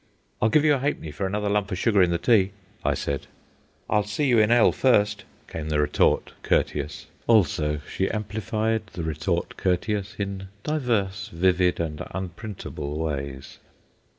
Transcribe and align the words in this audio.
"I'll 0.41 0.49
give 0.49 0.65
you 0.65 0.73
a 0.73 0.79
ha'penny 0.79 1.11
for 1.11 1.27
another 1.27 1.47
lump 1.47 1.71
of 1.71 1.77
sugar 1.77 2.01
in 2.01 2.09
the 2.09 2.17
tea," 2.17 2.53
I 2.83 2.95
said. 2.95 3.27
"I'll 3.87 4.01
see 4.01 4.25
you 4.25 4.39
in 4.39 4.49
'ell 4.49 4.71
first," 4.71 5.25
came 5.47 5.69
the 5.69 5.79
retort 5.79 6.31
courteous. 6.41 7.05
Also, 7.27 7.81
she 7.87 8.09
amplified 8.09 8.87
the 8.93 9.03
retort 9.03 9.57
courteous 9.57 10.15
in 10.17 10.47
divers 10.63 11.29
vivid 11.31 11.79
and 11.79 12.01
unprintable 12.15 12.97
ways. 12.97 13.59